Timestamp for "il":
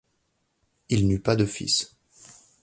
0.89-1.07